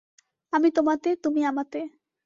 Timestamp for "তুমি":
1.23-1.41